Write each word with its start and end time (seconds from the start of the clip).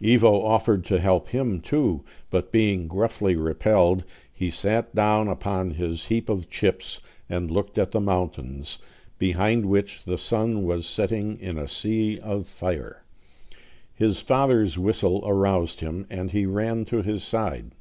Ivo 0.00 0.40
offered 0.44 0.84
to 0.84 1.00
help 1.00 1.30
him 1.30 1.60
too; 1.60 2.04
but 2.30 2.52
being 2.52 2.86
gruffly 2.86 3.34
repelled, 3.34 4.04
he 4.32 4.48
sat 4.48 4.94
down 4.94 5.26
upon 5.26 5.72
his 5.72 6.04
heap 6.04 6.28
of 6.28 6.48
chips, 6.48 7.00
and 7.28 7.50
looked 7.50 7.76
at 7.76 7.90
the 7.90 7.98
mountains, 8.00 8.78
behind 9.18 9.66
which 9.66 10.04
the 10.04 10.16
sun 10.16 10.62
was 10.64 10.86
setting 10.86 11.40
in 11.40 11.58
a 11.58 11.66
sea 11.66 12.20
of 12.20 12.46
fire. 12.46 13.02
His 13.92 14.20
father's 14.20 14.78
whistle 14.78 15.22
aroused 15.26 15.80
him, 15.80 16.06
and 16.08 16.30
he 16.30 16.46
ran 16.46 16.84
to 16.84 17.02
his 17.02 17.24
side. 17.24 17.72